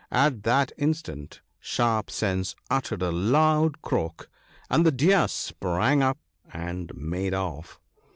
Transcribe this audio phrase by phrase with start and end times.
[0.11, 4.31] At that in stant Sharp sense uttered a loud croak,
[4.67, 6.17] and the Deer sprang up
[6.51, 7.79] and made off.